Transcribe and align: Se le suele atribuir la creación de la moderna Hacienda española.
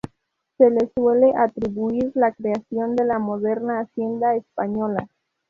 Se 0.57 0.67
le 0.71 0.91
suele 0.95 1.31
atribuir 1.37 2.11
la 2.15 2.31
creación 2.31 2.95
de 2.95 3.05
la 3.05 3.19
moderna 3.19 3.81
Hacienda 3.81 4.35
española. 4.35 5.07